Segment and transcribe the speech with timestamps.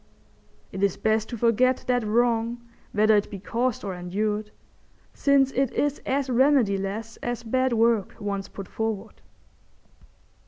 [0.71, 2.59] It is best to forget that wrong
[2.91, 4.49] whether it be caused or endured,
[5.13, 9.21] since it is as remediless as bad work once put forward.